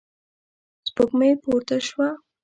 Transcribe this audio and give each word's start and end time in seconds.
سپوږمۍ 0.87 1.31
پورته 1.43 1.77
شوه. 1.87 2.09